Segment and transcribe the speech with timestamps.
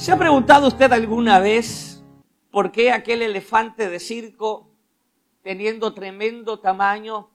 [0.00, 2.02] ¿Se ha preguntado usted alguna vez
[2.50, 4.70] por qué aquel elefante de circo,
[5.42, 7.30] teniendo tremendo tamaño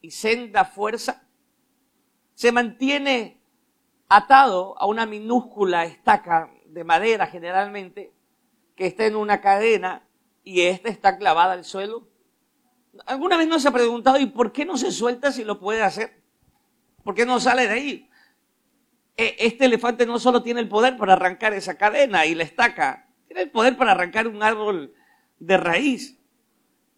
[0.00, 1.26] y senda fuerza,
[2.34, 3.40] se mantiene
[4.08, 8.12] atado a una minúscula estaca de madera generalmente,
[8.76, 10.06] que está en una cadena
[10.44, 12.06] y esta está clavada al suelo?
[13.06, 15.82] ¿Alguna vez no se ha preguntado y por qué no se suelta si lo puede
[15.82, 16.22] hacer?
[17.02, 18.10] ¿Por qué no sale de ahí?
[19.16, 23.08] E, este elefante no solo tiene el poder para arrancar esa cadena y la estaca,
[23.26, 24.94] tiene el poder para arrancar un árbol
[25.38, 26.18] de raíz.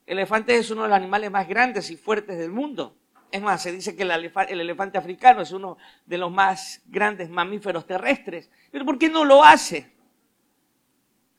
[0.07, 2.97] El elefante es uno de los animales más grandes y fuertes del mundo.
[3.33, 5.77] Es más, se dice que el, elefante africano es uno
[6.07, 8.51] de los más grandes mamíferos terrestres.
[8.71, 9.93] Pero ¿por qué no lo hace?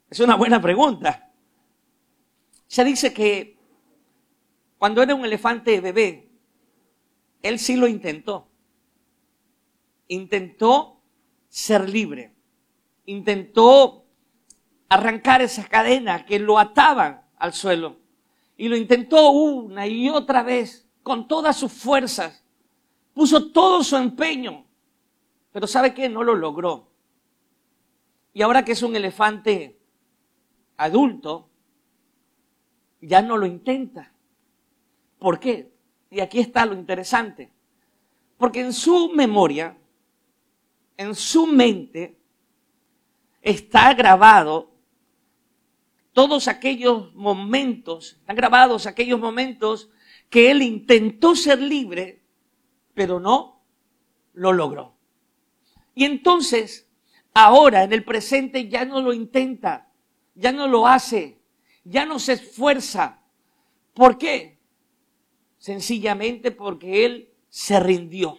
[0.10, 1.32] Es una buena pregunta.
[2.68, 3.57] Se dice que
[4.78, 6.30] cuando era un elefante bebé,
[7.42, 8.48] él sí lo intentó.
[10.08, 11.02] Intentó
[11.50, 12.34] ser libre.
[13.06, 14.06] Intentó
[14.90, 17.98] arrancar esas cadenas que lo ataban al suelo.
[18.56, 22.44] Y lo intentó una y otra vez con todas sus fuerzas,
[23.14, 24.66] puso todo su empeño,
[25.54, 26.10] pero ¿sabe qué?
[26.10, 26.92] No lo logró.
[28.34, 29.80] Y ahora que es un elefante
[30.76, 31.50] adulto,
[33.02, 34.12] ya no lo intenta.
[35.20, 35.72] ¿Por qué?
[36.10, 37.52] Y aquí está lo interesante.
[38.38, 39.78] Porque en su memoria,
[40.96, 42.18] en su mente,
[43.42, 44.72] está grabado
[46.14, 49.90] todos aquellos momentos, están grabados aquellos momentos
[50.30, 52.24] que él intentó ser libre,
[52.94, 53.62] pero no
[54.34, 54.96] lo logró.
[55.94, 56.88] Y entonces,
[57.34, 59.92] ahora en el presente ya no lo intenta,
[60.36, 61.40] ya no lo hace,
[61.84, 63.22] ya no se esfuerza.
[63.94, 64.57] ¿Por qué?
[65.68, 68.38] Sencillamente porque él se rindió,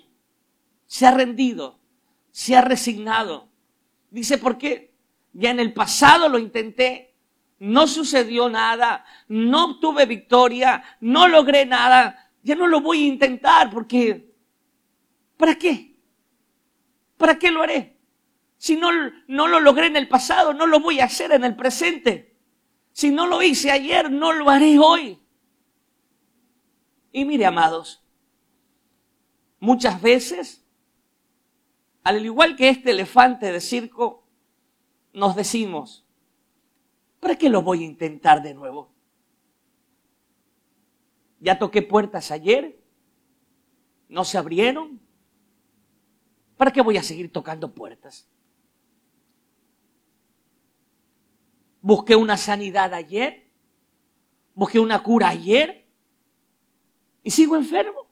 [0.87, 1.79] se ha rendido,
[2.31, 3.51] se ha resignado.
[4.09, 4.94] Dice, ¿por qué?
[5.34, 7.15] Ya en el pasado lo intenté,
[7.59, 13.69] no sucedió nada, no obtuve victoria, no logré nada, ya no lo voy a intentar
[13.69, 14.33] porque,
[15.37, 15.97] ¿para qué?
[17.19, 17.99] ¿Para qué lo haré?
[18.56, 18.89] Si no,
[19.27, 22.39] no lo logré en el pasado, no lo voy a hacer en el presente.
[22.93, 25.21] Si no lo hice ayer, no lo haré hoy.
[27.13, 28.03] Y mire, amados,
[29.61, 30.65] muchas veces,
[32.03, 34.25] al igual que este elefante de circo,
[35.13, 36.09] nos decimos,
[37.21, 38.93] ¿Para qué lo voy a intentar de nuevo?
[41.41, 42.81] Ya toqué puertas ayer,
[44.09, 45.01] no se abrieron.
[46.57, 48.29] ¿Para qué voy a seguir tocando puertas?
[51.81, 53.51] Busqué una sanidad ayer,
[54.55, 55.88] busqué una cura ayer
[57.23, 58.06] y sigo enfermo.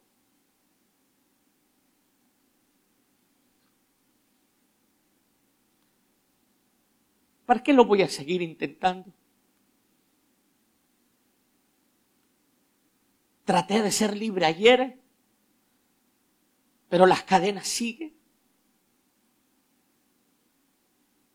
[7.47, 9.13] ¿Para qué lo voy a seguir intentando?
[13.45, 15.01] Traté de ser libre ayer,
[16.89, 18.17] pero las cadenas siguen.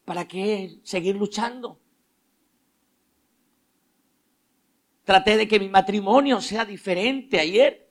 [0.06, 1.81] ¿Para qué seguir luchando?
[5.03, 7.89] Traté de que mi matrimonio sea diferente ayer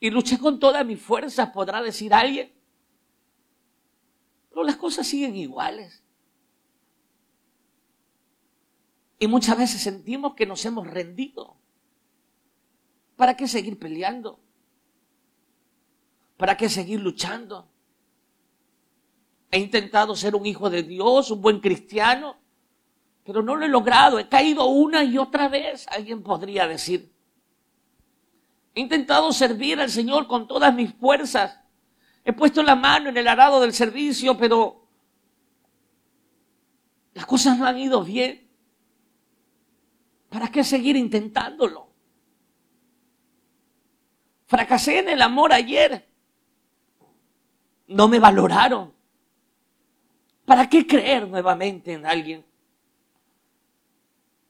[0.00, 2.52] y luché con todas mis fuerzas, podrá decir alguien.
[4.48, 6.02] Pero las cosas siguen iguales.
[9.18, 11.56] Y muchas veces sentimos que nos hemos rendido.
[13.16, 14.38] ¿Para qué seguir peleando?
[16.36, 17.68] ¿Para qué seguir luchando?
[19.50, 22.37] He intentado ser un hijo de Dios, un buen cristiano,
[23.28, 24.18] pero no lo he logrado.
[24.18, 27.12] He caído una y otra vez, alguien podría decir.
[28.74, 31.60] He intentado servir al Señor con todas mis fuerzas.
[32.24, 34.88] He puesto la mano en el arado del servicio, pero
[37.12, 38.48] las cosas no han ido bien.
[40.30, 41.86] ¿Para qué seguir intentándolo?
[44.46, 46.08] Fracasé en el amor ayer.
[47.88, 48.94] No me valoraron.
[50.46, 52.47] ¿Para qué creer nuevamente en alguien?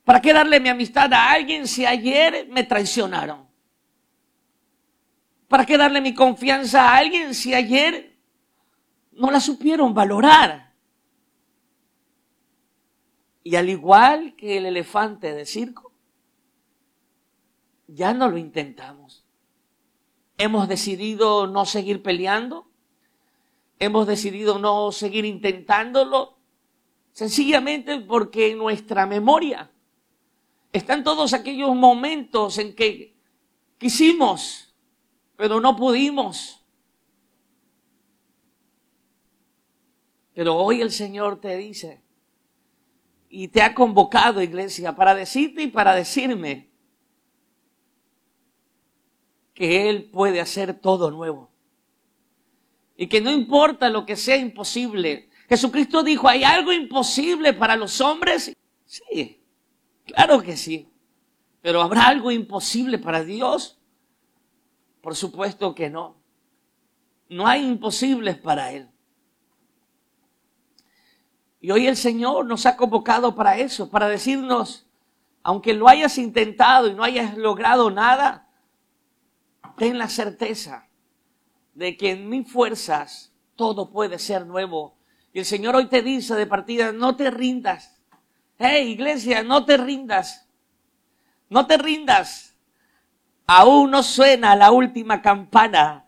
[0.08, 3.46] ¿Para qué darle mi amistad a alguien si ayer me traicionaron?
[5.48, 8.16] ¿Para qué darle mi confianza a alguien si ayer
[9.12, 10.72] no la supieron valorar?
[13.42, 15.92] Y al igual que el elefante de circo,
[17.86, 19.26] ya no lo intentamos.
[20.38, 22.66] Hemos decidido no seguir peleando.
[23.78, 26.38] Hemos decidido no seguir intentándolo.
[27.12, 29.70] Sencillamente porque en nuestra memoria
[30.72, 33.18] están todos aquellos momentos en que
[33.78, 34.74] Quisimos,
[35.36, 36.60] pero no pudimos.
[40.34, 42.02] Pero hoy el Señor te dice
[43.30, 46.70] y te ha convocado, iglesia, para decirte y para decirme
[49.54, 51.50] que Él puede hacer todo nuevo.
[52.96, 55.28] Y que no importa lo que sea imposible.
[55.48, 58.56] Jesucristo dijo, ¿hay algo imposible para los hombres?
[58.84, 59.37] Sí,
[60.12, 60.88] claro que sí.
[61.60, 63.78] Pero ¿habrá algo imposible para Dios?
[65.00, 66.16] Por supuesto que no.
[67.28, 68.90] No hay imposibles para Él.
[71.60, 74.86] Y hoy el Señor nos ha convocado para eso, para decirnos,
[75.42, 78.48] aunque lo hayas intentado y no hayas logrado nada,
[79.76, 80.88] ten la certeza
[81.74, 84.96] de que en mis fuerzas todo puede ser nuevo.
[85.32, 87.97] Y el Señor hoy te dice de partida, no te rindas.
[88.58, 90.48] Hey, iglesia, no te rindas.
[91.48, 92.56] No te rindas.
[93.46, 96.06] Aún no suena la última campana.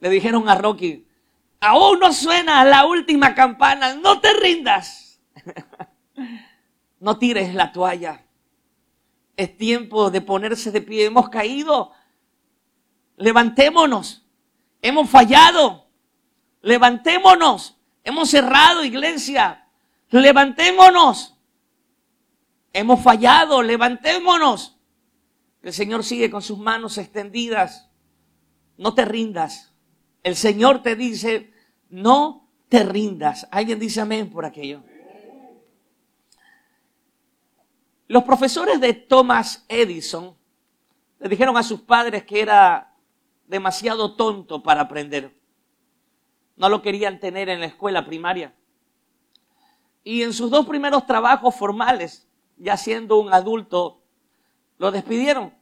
[0.00, 1.06] Le dijeron a Rocky,
[1.60, 5.20] aún no suena la última campana, no te rindas.
[7.00, 8.24] no tires la toalla.
[9.36, 11.06] Es tiempo de ponerse de pie.
[11.06, 11.92] Hemos caído.
[13.16, 14.26] Levantémonos.
[14.82, 15.86] Hemos fallado.
[16.60, 17.78] Levantémonos.
[18.02, 19.68] Hemos cerrado iglesia.
[20.10, 21.31] Levantémonos.
[22.72, 23.62] Hemos fallado.
[23.62, 24.78] Levantémonos.
[25.62, 27.90] El Señor sigue con sus manos extendidas.
[28.76, 29.72] No te rindas.
[30.22, 31.52] El Señor te dice,
[31.88, 33.46] no te rindas.
[33.50, 34.82] Alguien dice amén por aquello.
[38.08, 40.36] Los profesores de Thomas Edison
[41.18, 42.94] le dijeron a sus padres que era
[43.46, 45.34] demasiado tonto para aprender.
[46.56, 48.54] No lo querían tener en la escuela primaria.
[50.04, 54.02] Y en sus dos primeros trabajos formales, ya siendo un adulto,
[54.78, 55.54] lo despidieron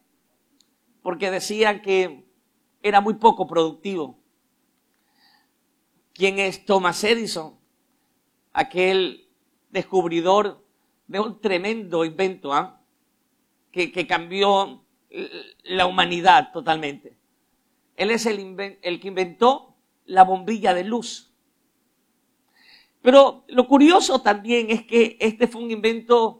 [1.02, 2.24] porque decían que
[2.82, 4.18] era muy poco productivo.
[6.12, 7.58] ¿Quién es Thomas Edison?
[8.52, 9.28] Aquel
[9.70, 10.64] descubridor
[11.06, 12.80] de un tremendo invento ¿ah?
[13.72, 14.84] que, cambió
[15.64, 17.16] la humanidad totalmente.
[17.96, 19.76] Él es el, el que inventó
[20.06, 21.32] la bombilla de luz.
[23.02, 26.39] Pero lo curioso también es que este fue un invento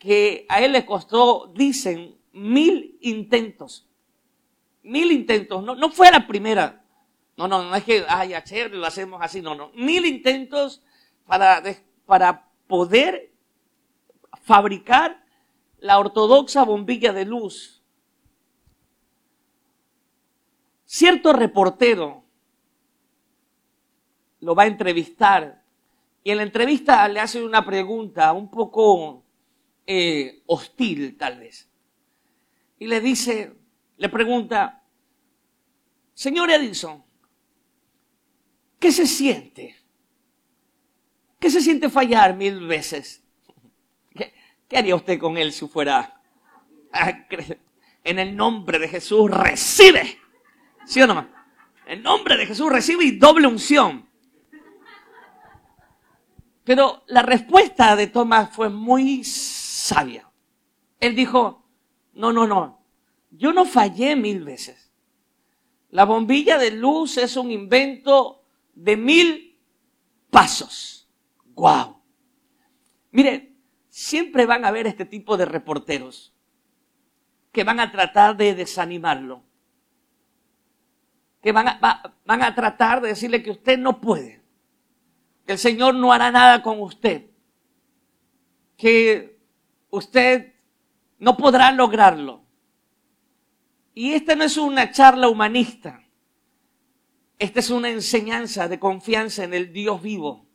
[0.00, 3.86] que a él le costó, dicen, mil intentos.
[4.82, 5.62] Mil intentos.
[5.62, 6.82] No, no fue la primera.
[7.36, 9.70] No, no, no es que, ay, ayer lo hacemos así, no, no.
[9.74, 10.82] Mil intentos
[11.26, 11.62] para,
[12.06, 13.30] para poder
[14.42, 15.22] fabricar
[15.78, 17.82] la ortodoxa bombilla de luz.
[20.86, 22.24] Cierto reportero
[24.40, 25.62] lo va a entrevistar
[26.24, 29.24] y en la entrevista le hace una pregunta un poco
[29.86, 31.68] eh, hostil tal vez.
[32.78, 33.54] Y le dice,
[33.96, 34.82] le pregunta,
[36.14, 37.04] señor Edison,
[38.80, 39.76] ¿Qué se siente?
[41.38, 43.22] ¿Qué se siente fallar mil veces?
[44.68, 46.16] ¿Qué, haría usted con él si fuera...
[48.02, 50.18] En el nombre de Jesús recibe.
[50.86, 51.28] ¿Sí o no?
[51.86, 54.08] En el nombre de Jesús recibe y doble unción.
[56.64, 59.22] Pero la respuesta de Tomás fue muy
[59.90, 60.30] sabia.
[61.00, 61.66] Él dijo,
[62.12, 62.84] no, no, no,
[63.30, 64.92] yo no fallé mil veces.
[65.90, 69.58] La bombilla de luz es un invento de mil
[70.30, 71.08] pasos.
[71.54, 72.00] ¡Wow!
[73.10, 73.56] Mire,
[73.88, 76.32] siempre van a haber este tipo de reporteros
[77.50, 79.42] que van a tratar de desanimarlo,
[81.42, 84.40] que van a, van a tratar de decirle que usted no puede,
[85.44, 87.26] que el Señor no hará nada con usted,
[88.76, 89.29] que
[89.90, 90.54] usted
[91.18, 92.42] no podrá lograrlo.
[93.94, 96.02] Y esta no es una charla humanista.
[97.38, 100.46] Esta es una enseñanza de confianza en el Dios vivo.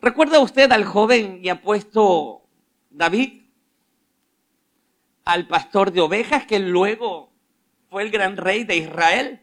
[0.00, 2.42] ¿Recuerda usted al joven y apuesto
[2.90, 3.42] David?
[5.24, 7.32] Al pastor de ovejas que luego
[7.88, 9.40] fue el gran rey de Israel.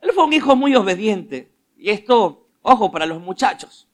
[0.00, 1.52] Él fue un hijo muy obediente.
[1.76, 3.88] Y esto, ojo, para los muchachos.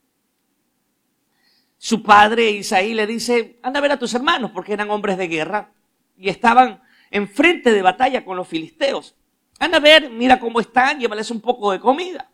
[1.85, 5.27] Su padre Isaí le dice, anda a ver a tus hermanos, porque eran hombres de
[5.27, 5.73] guerra
[6.17, 9.17] y estaban enfrente de batalla con los filisteos.
[9.59, 12.31] Anda a ver, mira cómo están, llévales un poco de comida.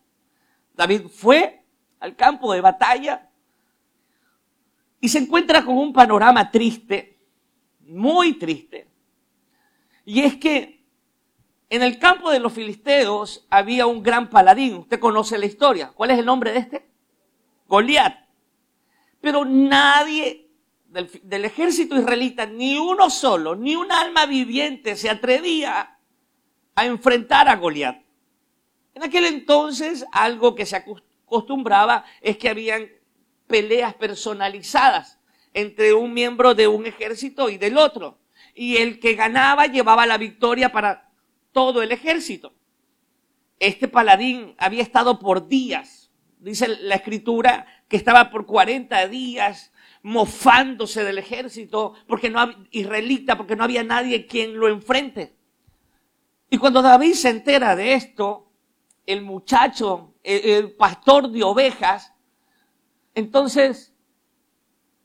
[0.75, 1.65] David fue
[1.99, 3.27] al campo de batalla
[5.01, 7.19] y se encuentra con un panorama triste,
[7.87, 8.87] muy triste.
[10.05, 10.85] Y es que
[11.71, 14.75] en el campo de los filisteos había un gran paladín.
[14.75, 15.91] Usted conoce la historia.
[15.95, 16.87] ¿Cuál es el nombre de este?
[17.67, 18.28] Goliat.
[19.21, 20.49] Pero nadie
[20.89, 25.99] del, ejército israelita, ni uno solo, ni un alma viviente se atrevía
[26.75, 28.03] a enfrentar a Goliat.
[28.95, 32.89] En aquel entonces, algo que se acostumbraba es que habían
[33.47, 35.19] peleas personalizadas
[35.55, 38.19] entre un miembro de un ejército y del otro.
[38.55, 41.11] Y el que ganaba llevaba la victoria para
[41.53, 42.55] todo el ejército.
[43.59, 46.08] Este paladín había estado por días,
[46.41, 53.57] dice la escritura, que estaba por 40 días mofándose del ejército porque no israelita, porque
[53.57, 55.37] no había nadie quien lo enfrente.
[56.51, 58.51] Y cuando David se entera de esto,
[59.07, 62.15] el muchacho, el, pastor de ovejas,
[63.15, 63.95] entonces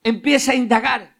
[0.03, 1.15] empieza a indagar.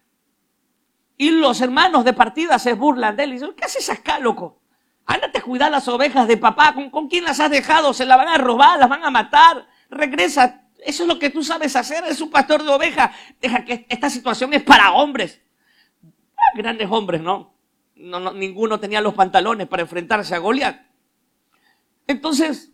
[1.16, 4.60] Y los hermanos de partida se burlan de él y dicen, ¿qué haces acá, loco?
[5.06, 6.74] Ándate a cuidar las ovejas de papá.
[6.74, 7.92] ¿Con, ¿Con quién las has dejado?
[7.92, 9.66] Se las van a robar, las van a matar.
[9.90, 13.14] Regresa, eso es lo que tú sabes hacer, es un pastor de ovejas.
[13.40, 15.40] Deja que esta situación es para hombres.
[16.36, 17.54] Ah, grandes hombres, ¿no?
[17.96, 20.80] No, Ninguno tenía los pantalones para enfrentarse a Goliat.
[22.06, 22.72] Entonces,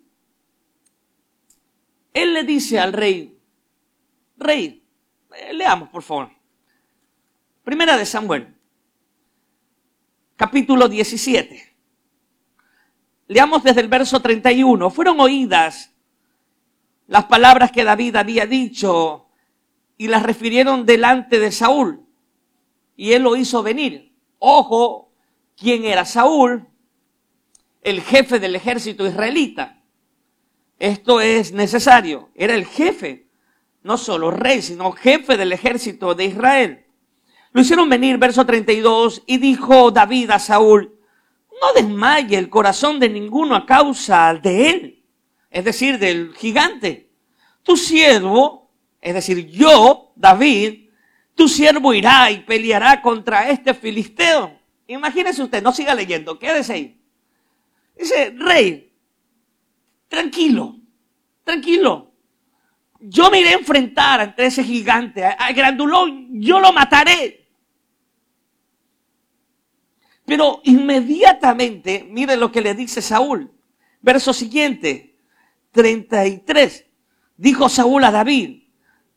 [2.12, 3.38] él le dice al rey,
[4.36, 4.84] rey,
[5.36, 6.30] eh, leamos por favor.
[7.62, 8.56] Primera de Samuel,
[10.34, 11.76] capítulo 17.
[13.28, 14.90] Leamos desde el verso 31.
[14.90, 15.94] Fueron oídas
[17.10, 19.26] las palabras que David había dicho
[19.98, 22.06] y las refirieron delante de Saúl.
[22.96, 24.12] Y él lo hizo venir.
[24.38, 25.10] Ojo,
[25.56, 26.68] ¿quién era Saúl?
[27.82, 29.82] El jefe del ejército israelita.
[30.78, 32.30] Esto es necesario.
[32.36, 33.26] Era el jefe,
[33.82, 36.86] no solo rey, sino jefe del ejército de Israel.
[37.50, 40.96] Lo hicieron venir, verso 32, y dijo David a Saúl,
[41.60, 44.99] no desmaye el corazón de ninguno a causa de él
[45.50, 47.10] es decir, del gigante.
[47.62, 50.88] Tu siervo, es decir, yo, David,
[51.34, 54.58] tu siervo irá y peleará contra este filisteo.
[54.86, 57.00] Imagínese usted, no siga leyendo, quédese ahí.
[57.98, 58.92] Dice, rey,
[60.08, 60.76] tranquilo,
[61.44, 62.12] tranquilo.
[63.00, 67.48] Yo me iré a enfrentar ante ese gigante, al grandulón, yo lo mataré.
[70.24, 73.50] Pero inmediatamente, mire lo que le dice Saúl.
[74.00, 75.09] Verso siguiente.
[75.72, 76.86] 33.
[77.36, 78.64] Dijo Saúl a David,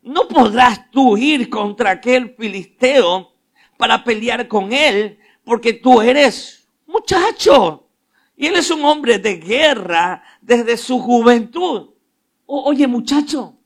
[0.02, 3.34] no podrás tú ir contra aquel filisteo
[3.78, 7.90] para pelear con él, porque tú eres muchacho.
[8.36, 11.92] Y él es un hombre de guerra desde su juventud.
[12.46, 13.58] oye muchacho,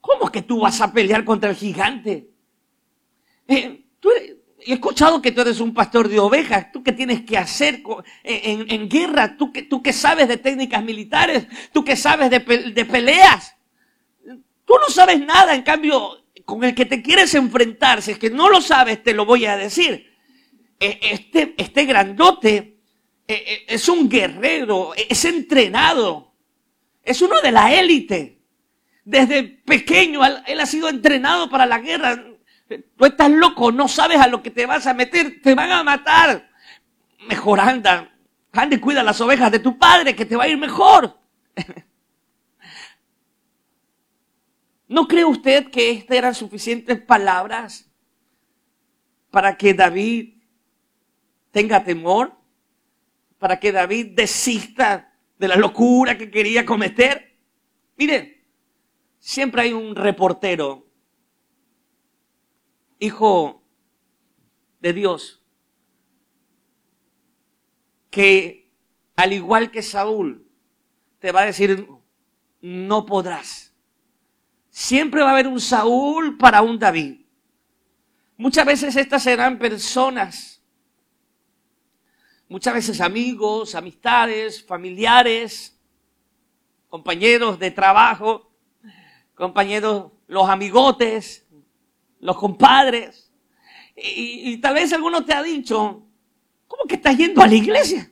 [0.00, 2.30] ¿cómo que tú vas a pelear contra el gigante?
[3.46, 4.33] Eh, tú eres,
[4.66, 7.82] he escuchado que tú eres un pastor de ovejas, tú que tienes que hacer
[8.22, 13.56] en, guerra, tú que, tú que sabes de técnicas militares, tú que sabes de, peleas.
[14.22, 18.30] Tú no sabes nada, en cambio, con el que te quieres enfrentar, si es que
[18.30, 20.12] no lo sabes, te lo voy a decir.
[20.80, 22.78] E, este, este grandote
[23.28, 26.32] e, e, es un guerrero, es entrenado,
[27.02, 28.40] es uno de la élite.
[29.04, 32.33] Desde pequeño él ha sido entrenado para la guerra
[32.68, 35.82] Tú estás loco, no sabes a lo que te vas a meter, te van a
[35.84, 36.50] matar.
[37.28, 38.14] Mejor anda,
[38.52, 41.18] anda y cuida las ovejas de tu padre, que te va a ir mejor.
[44.88, 47.90] ¿No cree usted que estas eran suficientes palabras
[49.30, 50.34] para que David
[51.50, 52.34] tenga temor?
[53.38, 57.36] ¿Para que David desista de la locura que quería cometer?
[57.96, 58.46] Mire,
[59.18, 60.83] siempre hay un reportero
[62.98, 63.62] hijo
[64.80, 65.42] de Dios,
[68.10, 68.70] que
[69.16, 70.46] al igual que Saúl,
[71.18, 71.88] te va a decir,
[72.60, 73.74] no podrás.
[74.70, 77.20] Siempre va a haber un Saúl para un David.
[78.36, 80.62] Muchas veces estas serán personas,
[82.48, 85.80] muchas veces amigos, amistades, familiares,
[86.88, 88.52] compañeros de trabajo,
[89.34, 91.43] compañeros, los amigotes,
[92.24, 93.30] los compadres.
[93.96, 96.06] Y, tal vez alguno te ha dicho,
[96.66, 98.10] ¿cómo que estás yendo a la iglesia?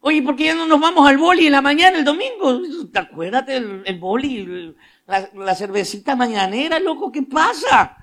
[0.00, 2.60] Oye, ¿por qué ya no nos vamos al boli en la mañana, el domingo?
[2.92, 7.10] ¿Te acuerdas del el boli, la, cervecita mañanera, loco?
[7.10, 7.96] ¿Qué pasa?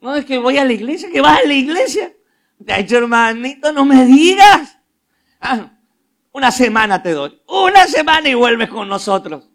[0.00, 2.12] No es que voy a la iglesia, que vas a la iglesia.
[2.64, 4.78] Te ha dicho, hermanito, no me digas.
[5.40, 5.72] Ah,
[6.32, 7.42] una semana te doy.
[7.48, 9.50] Una semana y vuelves con nosotros.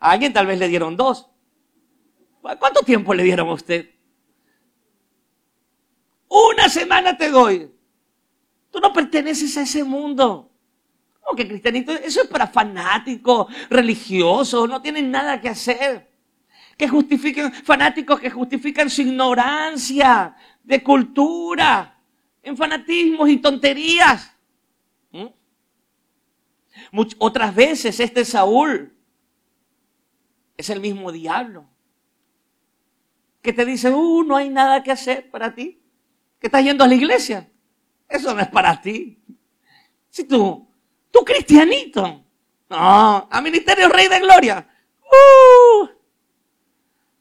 [0.00, 1.30] A alguien tal vez le dieron dos.
[2.40, 3.90] ¿Cuánto tiempo le dieron a usted?
[6.28, 7.70] Una semana te doy.
[8.70, 10.50] Tú no perteneces a ese mundo.
[11.22, 11.92] ¿Cómo que cristianito?
[11.92, 16.08] Eso es para fanáticos, religiosos, no tienen nada que hacer.
[16.76, 22.00] que justifican, fanáticos que justifican su ignorancia de cultura
[22.40, 24.32] en fanatismos y tonterías.
[25.10, 25.26] ¿Mm?
[27.18, 28.94] otras veces este Saúl
[30.56, 31.68] es el mismo diablo
[33.48, 35.80] que te dice, uh, no hay nada que hacer para ti,
[36.38, 37.50] que estás yendo a la iglesia.
[38.06, 39.22] Eso no es para ti.
[40.10, 40.68] Si tú,
[41.10, 42.26] tú cristianito,
[42.68, 44.68] no, a Ministerio Rey de Gloria,
[45.00, 45.88] uh,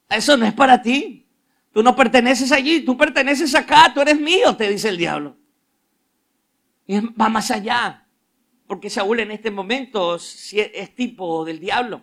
[0.10, 1.26] eso no es para ti.
[1.72, 5.38] Tú no perteneces allí, tú perteneces acá, tú eres mío, te dice el diablo.
[6.88, 8.06] Y va más allá,
[8.68, 12.02] porque Saúl en este momento es tipo del diablo.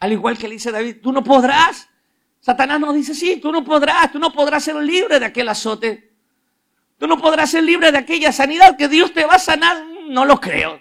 [0.00, 1.87] Al igual que le dice David, tú no podrás.
[2.40, 6.12] Satanás nos dice, sí, tú no podrás, tú no podrás ser libre de aquel azote.
[6.98, 9.84] Tú no podrás ser libre de aquella sanidad que Dios te va a sanar.
[10.08, 10.80] No lo creo.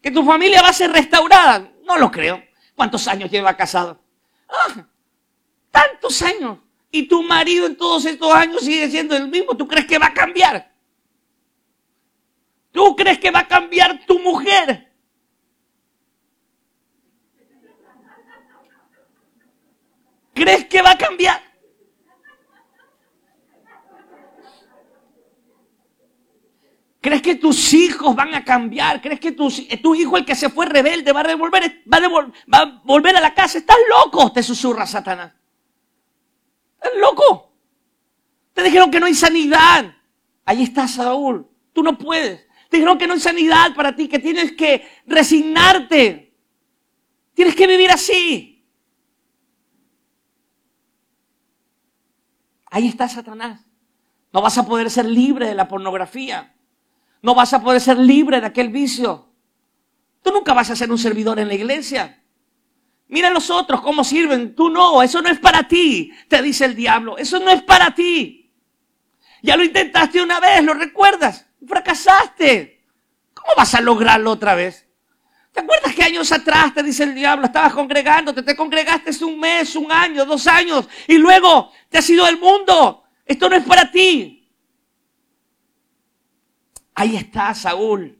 [0.00, 1.70] Que tu familia va a ser restaurada.
[1.84, 2.42] No lo creo.
[2.74, 4.00] ¿Cuántos años lleva casado?
[4.48, 4.86] Ah,
[5.70, 6.58] tantos años.
[6.90, 9.56] Y tu marido en todos estos años sigue siendo el mismo.
[9.56, 10.72] ¿Tú crees que va a cambiar?
[12.72, 14.87] ¿Tú crees que va a cambiar tu mujer?
[20.38, 21.42] ¿Crees que va a cambiar?
[27.00, 29.00] ¿Crees que tus hijos van a cambiar?
[29.00, 29.50] ¿Crees que tu,
[29.82, 33.16] tu hijo, el que se fue rebelde, va a, devolver, va, a va a volver
[33.16, 33.58] a la casa?
[33.58, 35.32] Estás loco, te susurra Satanás.
[36.74, 37.52] ¿Estás loco?
[38.52, 39.92] Te dijeron que no hay sanidad.
[40.44, 41.48] Ahí está Saúl.
[41.72, 42.46] Tú no puedes.
[42.68, 46.32] Te dijeron que no hay sanidad para ti, que tienes que resignarte.
[47.34, 48.57] Tienes que vivir así.
[52.70, 53.64] Ahí está Satanás.
[54.32, 56.54] No vas a poder ser libre de la pornografía.
[57.22, 59.28] No vas a poder ser libre de aquel vicio.
[60.22, 62.22] Tú nunca vas a ser un servidor en la iglesia.
[63.08, 64.54] Mira a los otros cómo sirven.
[64.54, 67.16] Tú no, eso no es para ti, te dice el diablo.
[67.16, 68.52] Eso no es para ti.
[69.42, 71.46] Ya lo intentaste una vez, lo recuerdas.
[71.66, 72.84] Fracasaste.
[73.34, 74.87] ¿Cómo vas a lograrlo otra vez?
[75.58, 79.74] ¿Te acuerdas que años atrás te dice el diablo, estabas congregándote, te congregaste un mes,
[79.74, 83.02] un año, dos años, y luego te has ido del mundo?
[83.26, 84.48] Esto no es para ti.
[86.94, 88.16] Ahí está Saúl.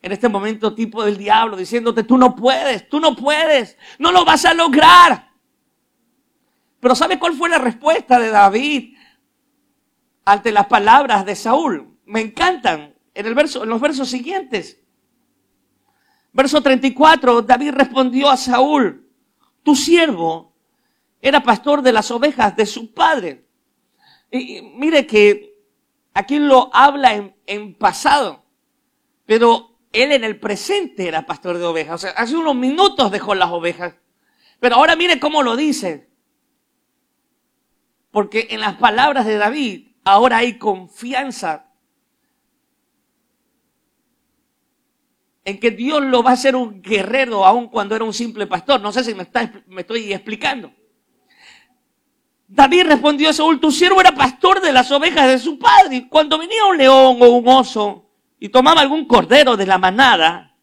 [0.00, 4.24] En este momento tipo del diablo diciéndote, tú no puedes, tú no puedes, no lo
[4.24, 5.28] vas a lograr.
[6.80, 8.96] Pero ¿sabe cuál fue la respuesta de David
[10.24, 11.98] ante las palabras de Saúl?
[12.06, 12.94] Me encantan.
[13.12, 13.26] En
[13.68, 14.79] los versos siguientes.
[16.32, 19.08] Verso 34, David respondió a Saúl,
[19.62, 20.52] tu siervo
[21.20, 23.46] era pastor de las ovejas de su padre.
[24.30, 25.54] Y mire que
[26.14, 28.44] aquí lo habla en, pasado,
[29.26, 31.94] pero él en el presente era pastor de ovejas.
[31.96, 33.94] O sea, hace unos minutos dejó las ovejas.
[34.60, 36.08] Pero ahora mire cómo lo dice.
[38.12, 41.69] Porque en las palabras de David ahora hay confianza
[45.44, 48.80] en que Dios lo va a hacer un guerrero aun cuando era un simple pastor.
[48.80, 50.72] No sé si me, está, me estoy explicando.
[52.46, 55.96] David respondió a Saúl, tu siervo era pastor de las ovejas de su padre.
[55.96, 60.56] Y cuando venía un león o un oso y tomaba algún cordero de la manada,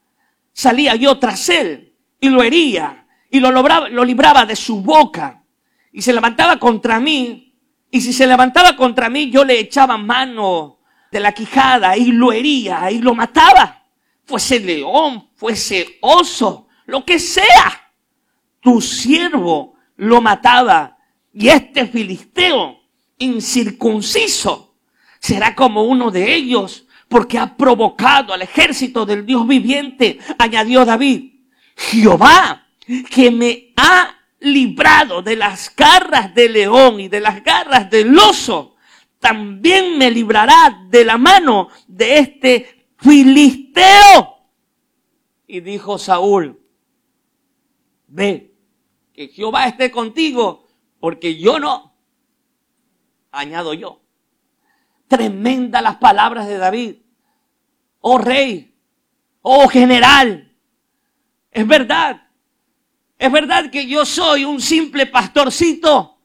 [0.52, 5.44] salía yo tras él y lo hería y lo, lo libraba de su boca.
[5.92, 7.56] Y se levantaba contra mí.
[7.90, 12.34] Y si se levantaba contra mí, yo le echaba mano de la quijada y lo
[12.34, 13.87] hería y lo mataba.
[14.28, 17.94] Fuese león, fuese oso, lo que sea.
[18.60, 20.98] Tu siervo lo mataba
[21.34, 22.78] y este filisteo
[23.18, 24.76] incircunciso
[25.20, 31.32] será como uno de ellos porque ha provocado al ejército del Dios viviente, añadió David.
[31.76, 32.68] Jehová,
[33.10, 38.76] que me ha librado de las garras del león y de las garras del oso,
[39.20, 44.38] también me librará de la mano de este filisteo.
[45.48, 46.60] Y dijo Saúl,
[48.08, 48.56] ve,
[49.14, 50.68] que Jehová esté contigo
[51.00, 51.96] porque yo no,
[53.32, 54.02] añado yo.
[55.08, 56.96] Tremenda las palabras de David.
[58.02, 58.76] Oh rey,
[59.42, 60.48] oh general,
[61.52, 62.28] es verdad,
[63.18, 66.17] es verdad que yo soy un simple pastorcito,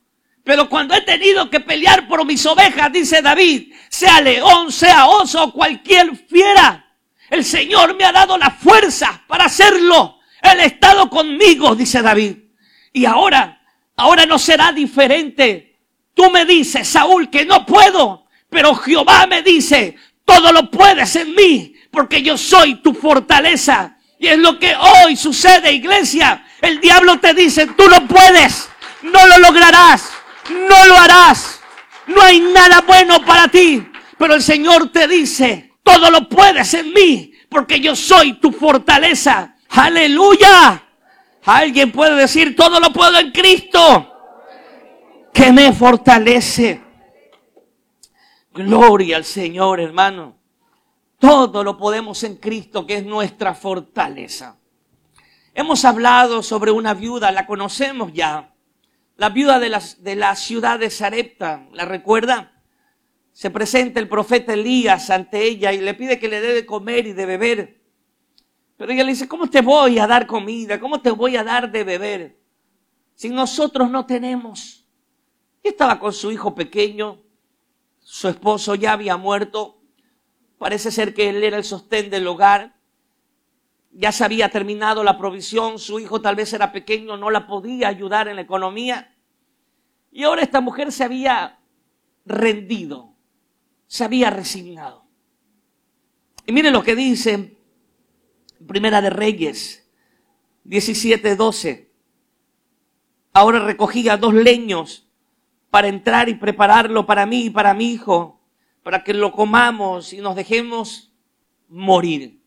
[0.45, 5.45] pero cuando he tenido que pelear por mis ovejas, dice David, sea león, sea oso,
[5.45, 6.95] o cualquier fiera,
[7.31, 10.19] el Señor me ha dado la fuerza para hacerlo.
[10.43, 12.37] Él ha estado conmigo, dice David.
[12.93, 13.63] Y ahora
[13.97, 15.79] Ahora no será diferente.
[16.15, 21.35] Tú me dices, Saúl, que no puedo, pero Jehová me dice, todo lo puedes en
[21.35, 23.99] mí, porque yo soy tu fortaleza.
[24.19, 26.45] Y es lo que hoy sucede, iglesia.
[26.61, 28.69] El diablo te dice, tú no puedes,
[29.03, 30.12] no lo lograrás,
[30.51, 31.61] no lo harás.
[32.07, 33.87] No hay nada bueno para ti.
[34.19, 39.57] Pero el Señor te dice, todo lo puedes en mí, porque yo soy tu fortaleza.
[39.71, 40.83] Aleluya.
[41.45, 44.13] Alguien puede decir, todo lo puedo en Cristo,
[45.35, 46.81] que me fortalece.
[48.53, 50.37] Gloria al Señor, hermano.
[51.19, 54.57] Todo lo podemos en Cristo, que es nuestra fortaleza.
[55.55, 58.52] Hemos hablado sobre una viuda, la conocemos ya.
[59.17, 62.63] La viuda de la, de la ciudad de Sarepta, ¿la recuerda?
[63.33, 67.07] Se presenta el profeta Elías ante ella y le pide que le dé de comer
[67.07, 67.83] y de beber.
[68.77, 70.81] Pero ella le dice, ¿cómo te voy a dar comida?
[70.81, 72.39] ¿Cómo te voy a dar de beber?
[73.15, 74.87] Si nosotros no tenemos.
[75.63, 77.23] Y estaba con su hijo pequeño,
[78.01, 79.81] su esposo ya había muerto,
[80.59, 82.77] parece ser que él era el sostén del hogar,
[83.93, 87.89] ya se había terminado la provisión, su hijo tal vez era pequeño, no la podía
[87.89, 89.15] ayudar en la economía.
[90.11, 91.61] Y ahora esta mujer se había
[92.25, 93.15] rendido,
[93.87, 95.05] se había resignado.
[96.47, 97.57] Y miren lo que dice
[98.67, 99.83] Primera de Reyes
[100.65, 101.93] 17, 12.
[103.33, 105.09] Ahora recogía dos leños
[105.71, 108.41] para entrar y prepararlo para mí y para mi hijo,
[108.83, 111.13] para que lo comamos y nos dejemos
[111.69, 112.42] morir.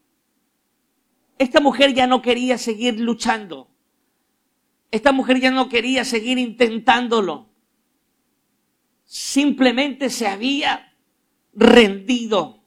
[1.38, 3.70] Esta mujer ya no quería seguir luchando.
[4.92, 7.50] Esta mujer ya no quería seguir intentándolo.
[9.04, 10.94] Simplemente se había
[11.54, 12.64] rendido.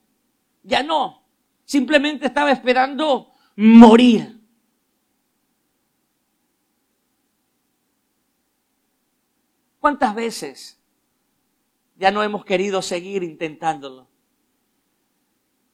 [0.63, 1.23] Ya no.
[1.65, 4.39] Simplemente estaba esperando morir.
[9.81, 10.79] ¿Cuántas veces
[11.97, 14.09] ya no hemos querido seguir intentándolo?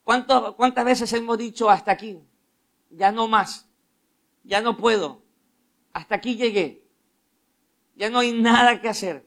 [0.04, 2.20] ¿Cuántas veces hemos dicho hasta aquí?
[2.96, 3.68] Ya no más.
[4.42, 5.22] Ya no puedo.
[5.92, 6.85] Hasta aquí llegué.
[7.96, 9.26] Ya no hay nada que hacer.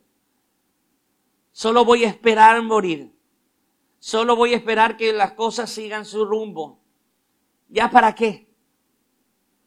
[1.52, 3.14] Solo voy a esperar morir.
[4.00, 6.80] Solo voy a esperar que las cosas sigan su rumbo.
[7.70, 8.48] ¿Ya para qué?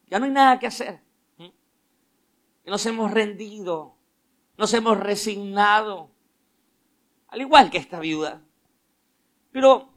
[0.09, 1.03] Ya no hay nada que hacer.
[2.65, 3.97] Nos hemos rendido,
[4.57, 6.13] nos hemos resignado,
[7.27, 8.43] al igual que esta viuda.
[9.51, 9.93] Pero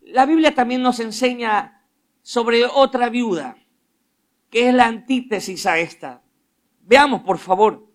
[0.00, 1.83] la Biblia también nos enseña
[2.24, 3.58] sobre otra viuda,
[4.48, 6.22] que es la antítesis a esta.
[6.80, 7.86] Veamos, por favor,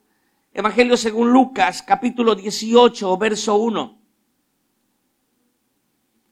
[0.54, 4.00] Evangelio según Lucas, capítulo 18, verso 1.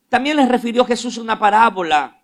[0.10, 2.22] También les refirió Jesús una parábola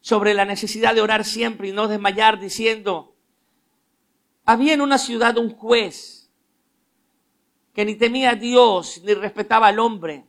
[0.00, 3.16] sobre la necesidad de orar siempre y no desmayar diciendo,
[4.44, 6.30] había en una ciudad un juez
[7.74, 10.26] que ni temía a Dios ni respetaba al hombre.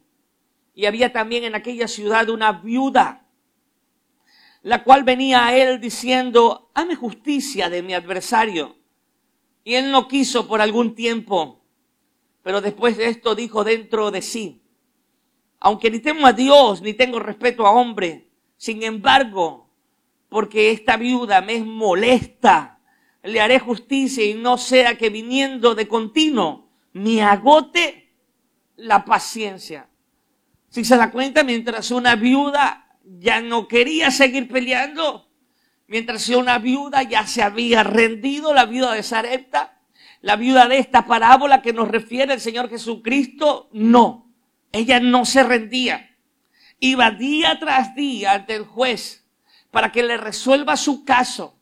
[0.73, 3.28] Y había también en aquella ciudad una viuda,
[4.61, 8.77] la cual venía a él diciendo, hame justicia de mi adversario.
[9.63, 11.61] Y él no quiso por algún tiempo,
[12.43, 14.61] pero después de esto dijo dentro de sí,
[15.59, 19.69] aunque ni temo a Dios ni tengo respeto a hombre, sin embargo,
[20.29, 22.79] porque esta viuda me es molesta,
[23.23, 28.13] le haré justicia y no sea que viniendo de continuo me agote
[28.75, 29.89] la paciencia.
[30.69, 35.29] Si se da cuenta, mientras una viuda ya no quería seguir peleando,
[35.87, 39.81] mientras una viuda ya se había rendido, la viuda de Sarepta,
[40.21, 44.33] la viuda de esta parábola que nos refiere el Señor Jesucristo, no,
[44.71, 46.09] ella no se rendía
[46.79, 49.25] iba día tras día ante el juez
[49.71, 51.59] para que le resuelva su caso.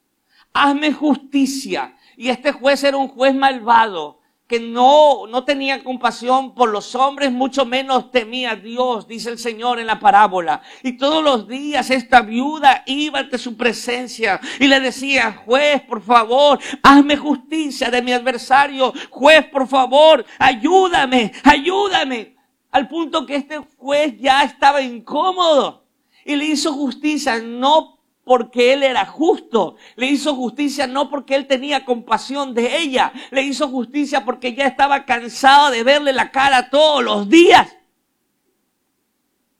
[0.54, 1.96] Hazme justicia.
[2.16, 4.17] Y este juez era un juez malvado
[4.48, 9.38] que no, no tenía compasión por los hombres, mucho menos temía a Dios, dice el
[9.38, 10.62] Señor en la parábola.
[10.84, 16.02] Y todos los días esta viuda iba ante su presencia y le decía, juez, por
[16.02, 18.94] favor, hazme justicia de mi adversario.
[19.10, 22.38] Juez, por favor, ayúdame, ayúdame
[22.72, 25.84] al punto que este juez ya estaba incómodo
[26.24, 27.97] y le hizo justicia no
[28.28, 33.42] porque él era justo, le hizo justicia no porque él tenía compasión de ella, le
[33.42, 37.74] hizo justicia porque ya estaba cansado de verle la cara todos los días.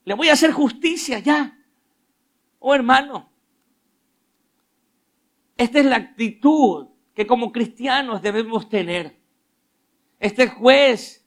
[0.04, 1.58] Le voy a hacer justicia ya.
[2.60, 3.32] Oh hermano,
[5.56, 9.18] esta es la actitud que como cristianos debemos tener.
[10.20, 11.26] Este juez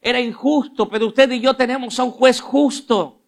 [0.00, 3.20] era injusto, pero usted y yo tenemos a un juez justo.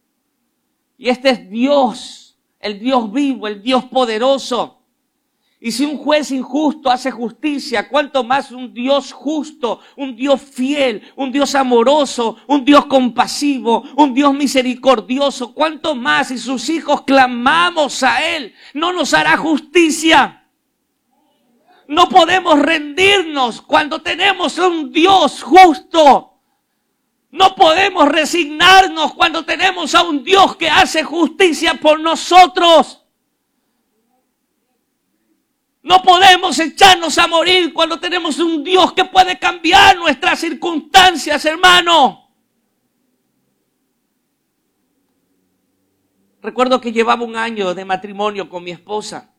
[0.96, 2.27] Y este es Dios,
[2.60, 4.78] el Dios vivo, el Dios poderoso.
[5.60, 11.02] Y si un juez injusto hace justicia, ¿cuánto más un Dios justo, un Dios fiel,
[11.16, 15.52] un Dios amoroso, un Dios compasivo, un Dios misericordioso?
[15.54, 20.48] ¿Cuánto más si sus hijos clamamos a Él, no nos hará justicia?
[21.88, 26.37] No podemos rendirnos cuando tenemos un Dios justo.
[27.30, 33.04] No podemos resignarnos cuando tenemos a un Dios que hace justicia por nosotros.
[35.82, 42.28] No podemos echarnos a morir cuando tenemos un Dios que puede cambiar nuestras circunstancias, hermano.
[46.40, 49.34] Recuerdo que llevaba un año de matrimonio con mi esposa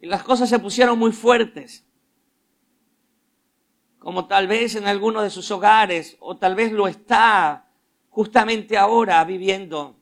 [0.00, 1.84] y las cosas se pusieron muy fuertes,
[4.06, 7.68] como tal vez en algunos de sus hogares o tal vez lo está
[8.08, 9.96] justamente ahora viviendo.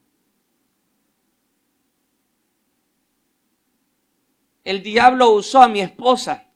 [4.62, 6.50] el diablo usó a mi esposa.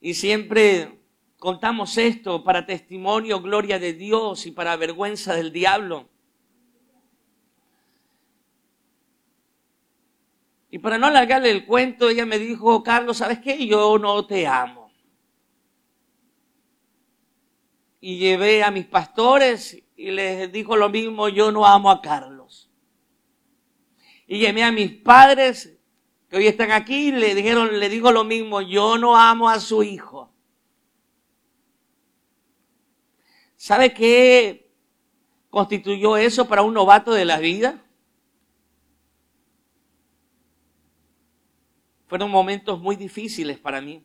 [0.00, 1.00] Y siempre
[1.40, 6.08] contamos esto para testimonio, gloria de Dios y para vergüenza del diablo.
[10.70, 13.66] Y para no alargarle el cuento, ella me dijo, Carlos, ¿sabes qué?
[13.66, 14.83] Yo no te amo.
[18.06, 22.70] Y llevé a mis pastores y les dijo lo mismo, yo no amo a Carlos.
[24.26, 25.78] Y llamé a mis padres,
[26.28, 29.58] que hoy están aquí, y le dijeron, le digo lo mismo, yo no amo a
[29.58, 30.30] su hijo.
[33.56, 34.70] ¿Sabe qué
[35.48, 37.82] constituyó eso para un novato de la vida?
[42.06, 44.04] Fueron momentos muy difíciles para mí.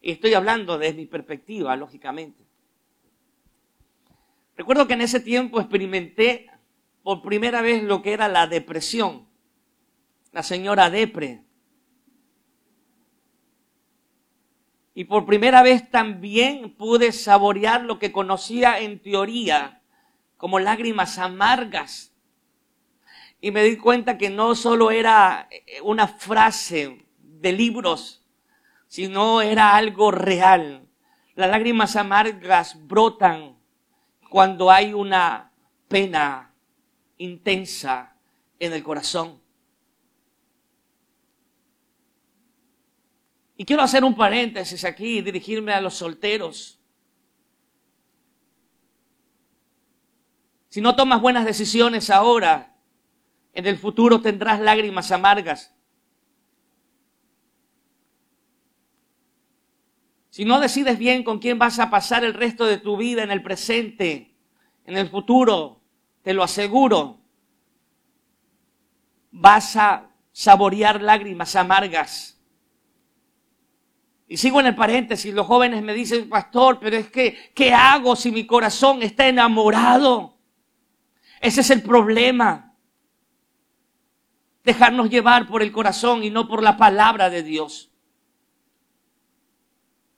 [0.00, 2.50] Y estoy hablando desde mi perspectiva, lógicamente.
[4.56, 6.50] Recuerdo que en ese tiempo experimenté
[7.02, 9.26] por primera vez lo que era la depresión.
[10.30, 11.42] La señora Depre.
[14.94, 19.80] Y por primera vez también pude saborear lo que conocía en teoría
[20.36, 22.12] como lágrimas amargas.
[23.40, 28.24] Y me di cuenta que no solo era eh, una frase de libros,
[28.86, 30.86] sino era algo real.
[31.34, 33.51] Las lágrimas amargas brotan
[34.32, 35.52] cuando hay una
[35.88, 36.54] pena
[37.18, 38.16] intensa
[38.58, 39.42] en el corazón.
[43.58, 46.80] Y quiero hacer un paréntesis aquí y dirigirme a los solteros.
[50.70, 52.74] Si no tomas buenas decisiones ahora,
[53.52, 55.74] en el futuro tendrás lágrimas amargas.
[60.32, 63.30] Si no decides bien con quién vas a pasar el resto de tu vida en
[63.30, 64.34] el presente,
[64.86, 65.82] en el futuro,
[66.22, 67.20] te lo aseguro,
[69.30, 72.40] vas a saborear lágrimas amargas.
[74.26, 78.16] Y sigo en el paréntesis, los jóvenes me dicen, pastor, pero es que, ¿qué hago
[78.16, 80.38] si mi corazón está enamorado?
[81.42, 82.74] Ese es el problema.
[84.64, 87.91] Dejarnos llevar por el corazón y no por la palabra de Dios.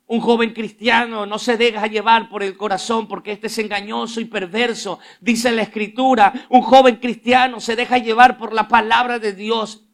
[0.06, 4.26] Un joven cristiano no se deja llevar por el corazón porque este es engañoso y
[4.26, 4.98] perverso.
[5.20, 9.84] Dice la escritura, un joven cristiano se deja llevar por la palabra de Dios.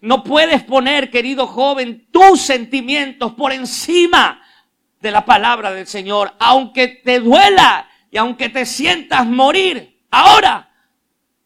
[0.00, 4.42] No puedes poner, querido joven, tus sentimientos por encima
[5.00, 10.02] de la palabra del Señor, aunque te duela y aunque te sientas morir.
[10.10, 10.72] Ahora,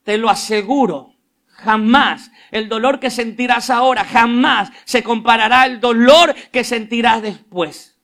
[0.04, 1.12] te lo aseguro,
[1.48, 7.95] jamás el dolor que sentirás ahora, jamás se comparará al dolor que sentirás después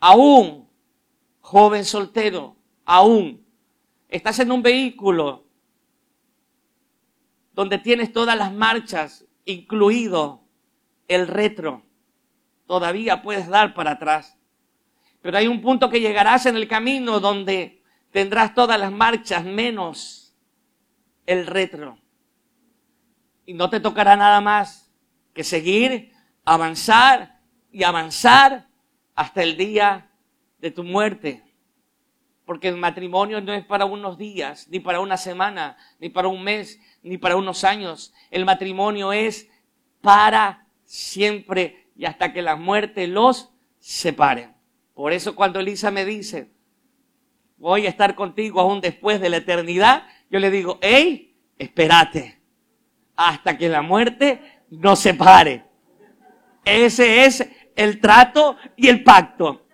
[0.00, 0.68] aún,
[1.40, 3.44] joven soltero, aún,
[4.08, 5.46] estás en un vehículo
[7.52, 10.44] donde tienes todas las marchas, incluido
[11.08, 11.82] el retro,
[12.66, 14.36] todavía puedes dar para atrás.
[15.22, 20.34] Pero hay un punto que llegarás en el camino donde tendrás todas las marchas menos
[21.26, 21.98] el retro.
[23.44, 24.92] Y no te tocará nada más
[25.32, 26.12] que seguir,
[26.44, 28.65] avanzar y avanzar
[29.16, 30.10] hasta el día
[30.60, 31.42] de tu muerte.
[32.44, 36.44] Porque el matrimonio no es para unos días, ni para una semana, ni para un
[36.44, 38.14] mes, ni para unos años.
[38.30, 39.50] El matrimonio es
[40.00, 43.50] para siempre y hasta que la muerte los
[43.80, 44.50] separe.
[44.94, 46.52] Por eso cuando Elisa me dice,
[47.56, 52.40] voy a estar contigo aún después de la eternidad, yo le digo, hey, espérate,
[53.16, 55.64] hasta que la muerte nos separe.
[56.64, 59.66] Ese es el trato y el pacto.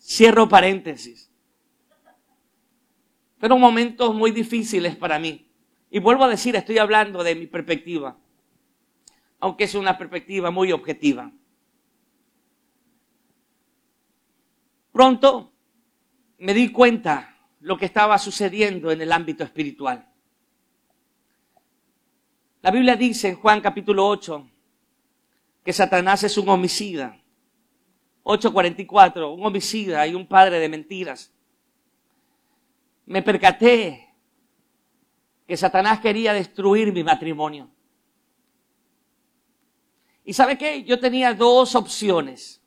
[0.00, 1.30] Cierro paréntesis.
[3.38, 5.50] Fueron momentos muy difíciles para mí.
[5.90, 8.16] Y vuelvo a decir, estoy hablando de mi perspectiva,
[9.40, 11.30] aunque es una perspectiva muy objetiva.
[14.92, 15.52] Pronto
[16.38, 20.13] me di cuenta lo que estaba sucediendo en el ámbito espiritual.
[22.64, 24.48] La Biblia dice en Juan capítulo 8
[25.62, 27.20] que Satanás es un homicida.
[28.22, 31.30] 8.44, un homicida y un padre de mentiras.
[33.04, 34.14] Me percaté
[35.46, 37.68] que Satanás quería destruir mi matrimonio.
[40.24, 40.84] ¿Y sabe qué?
[40.84, 42.62] Yo tenía dos opciones.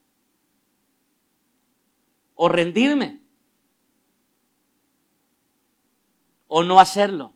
[2.35, 3.19] O rendirme
[6.47, 7.33] o no hacerlo.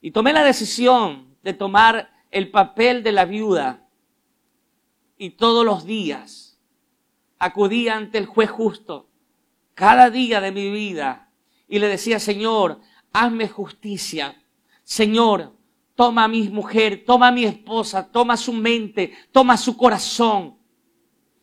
[0.00, 3.88] Y tomé la decisión de tomar el papel de la viuda
[5.16, 6.60] y todos los días
[7.38, 9.08] acudía ante el juez justo,
[9.72, 11.30] cada día de mi vida,
[11.68, 12.80] y le decía, Señor,
[13.12, 14.42] hazme justicia.
[14.82, 15.52] Señor,
[15.94, 20.58] toma a mi mujer, toma a mi esposa, toma su mente, toma su corazón.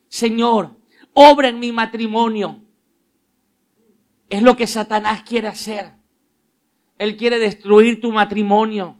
[0.09, 0.75] Señor,
[1.13, 2.59] obra en mi matrimonio.
[4.29, 5.93] Es lo que Satanás quiere hacer.
[6.97, 8.97] Él quiere destruir tu matrimonio,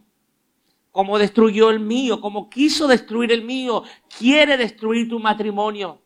[0.94, 3.82] como destruyó el mío, como quiso destruir el mío.
[4.16, 6.00] Quiere destruir tu matrimonio.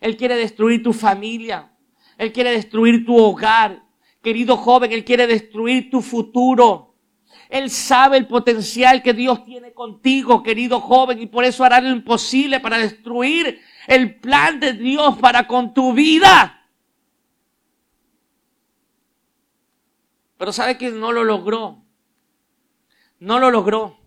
[0.00, 1.72] Él quiere destruir tu familia.
[2.18, 3.82] Él quiere destruir tu hogar.
[4.22, 6.94] Querido joven, Él quiere destruir tu futuro.
[7.48, 11.88] Él sabe el potencial que Dios tiene contigo, querido joven, y por eso hará lo
[11.88, 16.68] imposible para destruir el plan de Dios para con tu vida.
[20.36, 21.82] Pero sabe que no lo logró.
[23.18, 24.01] No lo logró.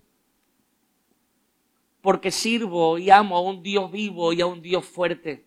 [2.06, 5.44] Porque sirvo y amo a un Dios vivo y a un Dios fuerte.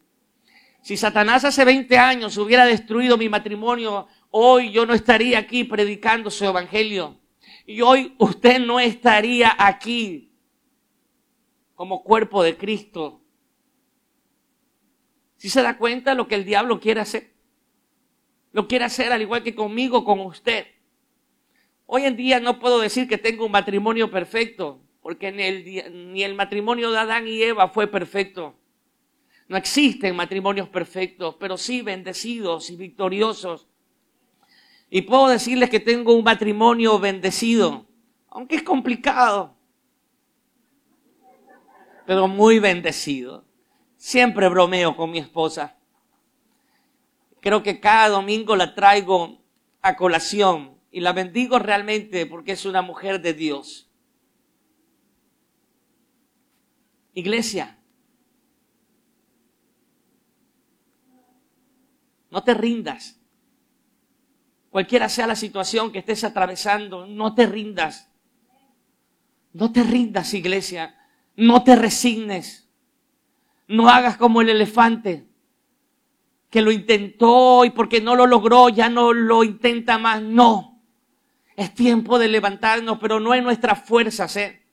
[0.81, 6.29] Si Satanás hace 20 años hubiera destruido mi matrimonio, hoy yo no estaría aquí predicando
[6.29, 7.17] su evangelio.
[7.65, 10.33] Y hoy usted no estaría aquí
[11.75, 13.21] como cuerpo de Cristo.
[15.37, 17.31] Si se da cuenta lo que el diablo quiere hacer,
[18.51, 20.67] lo quiere hacer al igual que conmigo, con usted.
[21.85, 26.21] Hoy en día no puedo decir que tengo un matrimonio perfecto, porque ni el, ni
[26.21, 28.53] el matrimonio de Adán y Eva fue perfecto.
[29.47, 33.67] No existen matrimonios perfectos, pero sí bendecidos y victoriosos.
[34.87, 37.87] Y puedo decirles que tengo un matrimonio bendecido,
[38.29, 39.55] aunque es complicado,
[42.05, 43.45] pero muy bendecido.
[43.97, 45.75] Siempre bromeo con mi esposa.
[47.39, 49.41] Creo que cada domingo la traigo
[49.81, 53.88] a colación y la bendigo realmente porque es una mujer de Dios.
[57.13, 57.77] Iglesia,
[62.31, 63.19] no te rindas.
[64.69, 68.09] Cualquiera sea la situación que estés atravesando, no te rindas.
[69.53, 70.95] No te rindas, iglesia.
[71.35, 72.69] No te resignes.
[73.67, 75.27] No hagas como el elefante
[76.49, 80.21] que lo intentó y porque no lo logró ya no lo intenta más.
[80.21, 80.81] No.
[81.55, 84.35] Es tiempo de levantarnos, pero no en nuestras fuerzas.
[84.37, 84.63] ¿eh?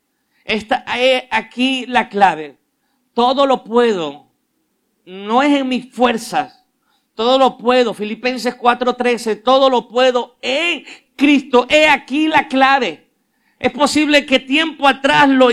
[0.46, 2.56] Esta es aquí la clave.
[3.14, 4.30] Todo lo puedo.
[5.04, 6.64] No es en mis fuerzas.
[7.16, 7.94] Todo lo puedo.
[7.94, 9.42] Filipenses 4:13.
[9.42, 10.84] Todo lo puedo en
[11.16, 11.66] Cristo.
[11.68, 13.10] He aquí la clave.
[13.58, 15.48] Es posible que tiempo atrás lo,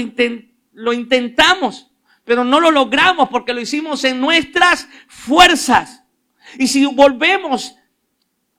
[0.73, 1.89] lo intentamos,
[2.23, 6.03] pero no lo logramos porque lo hicimos en nuestras fuerzas.
[6.59, 7.75] Y si volvemos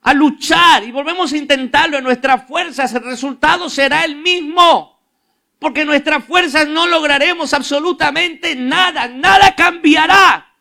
[0.01, 4.94] a luchar y volvemos a intentarlo en nuestras fuerzas, el resultado será el mismo.
[5.65, 10.53] Porque nuestras fuerzas no lograremos absolutamente nada, nada cambiará.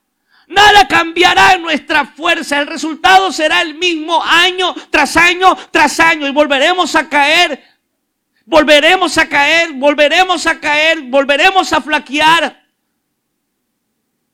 [0.46, 2.58] Nada cambiará en nuestra fuerza.
[2.58, 7.62] El resultado será el mismo año tras año tras año y volveremos a caer.
[8.46, 12.64] Volveremos a caer, volveremos a caer, volveremos a flaquear.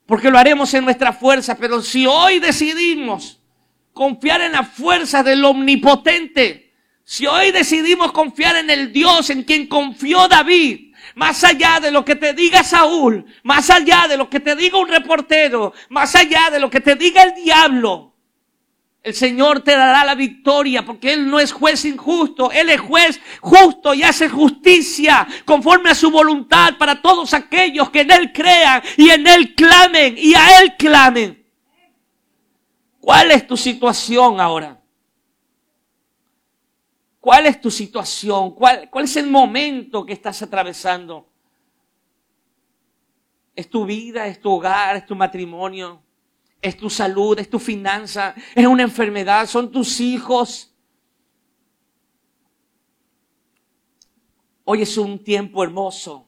[0.06, 1.56] Porque lo haremos en nuestra fuerza.
[1.58, 3.40] Pero si hoy decidimos
[3.92, 6.69] confiar en la fuerza del omnipotente,
[7.10, 12.04] si hoy decidimos confiar en el Dios en quien confió David, más allá de lo
[12.04, 16.50] que te diga Saúl, más allá de lo que te diga un reportero, más allá
[16.52, 18.14] de lo que te diga el diablo,
[19.02, 23.20] el Señor te dará la victoria porque Él no es juez injusto, Él es juez
[23.40, 28.84] justo y hace justicia conforme a su voluntad para todos aquellos que en Él crean
[28.96, 31.44] y en Él clamen y a Él clamen.
[33.00, 34.79] ¿Cuál es tu situación ahora?
[37.20, 38.54] ¿Cuál es tu situación?
[38.54, 41.28] ¿Cuál, ¿Cuál es el momento que estás atravesando?
[43.54, 44.26] ¿Es tu vida?
[44.26, 44.96] ¿Es tu hogar?
[44.96, 46.02] ¿Es tu matrimonio?
[46.62, 47.38] ¿Es tu salud?
[47.38, 48.34] ¿Es tu finanza?
[48.54, 49.46] ¿Es una enfermedad?
[49.46, 50.74] ¿Son tus hijos?
[54.64, 56.26] Hoy es un tiempo hermoso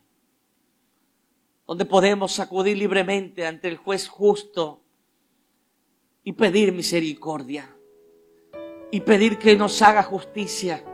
[1.66, 4.82] donde podemos acudir libremente ante el juez justo
[6.22, 7.71] y pedir misericordia
[8.92, 10.84] y pedir que nos haga justicia.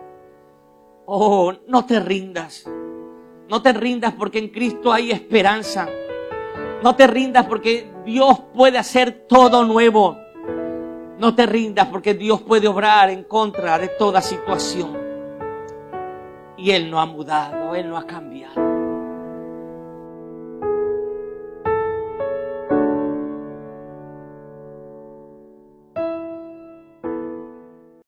[1.04, 2.64] Oh, no te rindas.
[3.48, 5.88] No te rindas porque en Cristo hay esperanza.
[6.82, 10.16] No te rindas porque Dios puede hacer todo nuevo.
[11.18, 14.96] No te rindas porque Dios puede obrar en contra de toda situación.
[16.56, 18.67] Y Él no ha mudado, Él no ha cambiado.